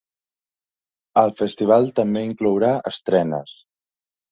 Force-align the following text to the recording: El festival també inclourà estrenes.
El 1.23 1.33
festival 1.41 1.87
també 2.01 2.25
inclourà 2.31 2.73
estrenes. 2.95 3.57